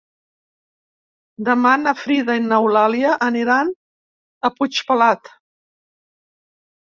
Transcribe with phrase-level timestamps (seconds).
[1.49, 3.71] Demà na Frida i n'Eulàlia aniran
[4.51, 5.31] a Puigpelat.